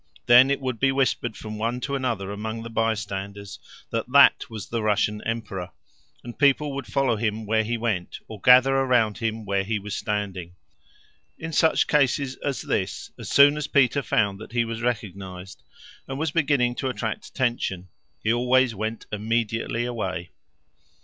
Then 0.25 0.49
it 0.49 0.59
would 0.61 0.79
be 0.79 0.91
whispered 0.91 1.37
from 1.37 1.59
one 1.59 1.79
to 1.81 1.93
another 1.93 2.31
among 2.31 2.63
the 2.63 2.71
by 2.71 2.95
standers 2.95 3.59
that 3.91 4.11
that 4.11 4.49
was 4.49 4.65
the 4.67 4.81
Russian 4.81 5.21
Emperor, 5.27 5.69
and 6.23 6.39
people 6.39 6.73
would 6.73 6.87
follow 6.87 7.17
him 7.17 7.45
where 7.45 7.63
he 7.63 7.77
went, 7.77 8.17
or 8.27 8.41
gather 8.41 8.73
around 8.73 9.19
him 9.19 9.45
where 9.45 9.63
he 9.63 9.77
was 9.77 9.95
standing. 9.95 10.55
In 11.37 11.53
such 11.53 11.85
cases 11.85 12.35
as 12.37 12.63
this, 12.63 13.11
as 13.19 13.29
soon 13.29 13.57
as 13.57 13.67
Peter 13.67 14.01
found 14.01 14.39
that 14.39 14.53
he 14.53 14.65
was 14.65 14.81
recognized, 14.81 15.61
and 16.07 16.17
was 16.17 16.31
beginning 16.31 16.73
to 16.77 16.89
attract 16.89 17.27
attention, 17.27 17.87
he 18.23 18.33
always 18.33 18.73
went 18.73 19.05
immediately 19.11 19.85
away. 19.85 20.31